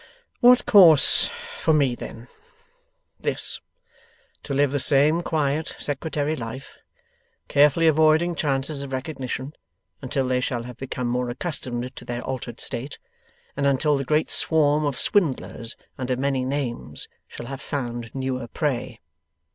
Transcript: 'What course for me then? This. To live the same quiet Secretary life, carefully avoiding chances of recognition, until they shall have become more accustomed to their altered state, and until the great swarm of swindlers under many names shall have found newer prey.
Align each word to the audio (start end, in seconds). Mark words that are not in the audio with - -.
'What 0.39 0.65
course 0.65 1.29
for 1.57 1.73
me 1.75 1.93
then? 1.93 2.27
This. 3.19 3.59
To 4.41 4.51
live 4.55 4.71
the 4.71 4.79
same 4.79 5.21
quiet 5.21 5.75
Secretary 5.77 6.35
life, 6.35 6.79
carefully 7.47 7.85
avoiding 7.85 8.33
chances 8.33 8.81
of 8.81 8.93
recognition, 8.93 9.53
until 10.01 10.27
they 10.27 10.39
shall 10.39 10.63
have 10.63 10.77
become 10.77 11.05
more 11.07 11.29
accustomed 11.29 11.95
to 11.95 12.03
their 12.03 12.23
altered 12.23 12.59
state, 12.59 12.97
and 13.55 13.67
until 13.67 13.95
the 13.95 14.03
great 14.03 14.31
swarm 14.31 14.87
of 14.87 14.97
swindlers 14.97 15.75
under 15.99 16.17
many 16.17 16.45
names 16.45 17.07
shall 17.27 17.45
have 17.45 17.61
found 17.61 18.09
newer 18.15 18.47
prey. 18.47 19.01